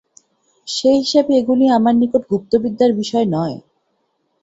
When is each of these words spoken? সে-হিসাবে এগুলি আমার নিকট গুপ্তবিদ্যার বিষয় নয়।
সে-হিসাবে 0.67 1.31
এগুলি 1.39 1.65
আমার 1.77 1.93
নিকট 2.01 2.23
গুপ্তবিদ্যার 2.31 2.91
বিষয় 2.99 3.25
নয়। 3.35 3.57